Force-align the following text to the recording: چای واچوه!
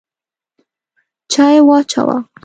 چای 1.31 1.57
واچوه! 1.67 2.17